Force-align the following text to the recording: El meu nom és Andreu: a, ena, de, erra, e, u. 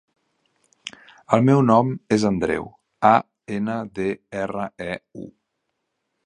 El 1.37 1.43
meu 1.49 1.61
nom 1.67 1.91
és 2.17 2.25
Andreu: 2.29 2.65
a, 3.11 3.13
ena, 3.59 3.77
de, 4.01 4.09
erra, 4.45 4.67
e, 4.89 4.99
u. 5.27 5.29